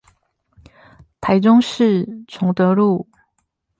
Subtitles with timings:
[1.19, 3.07] 台中市崇德路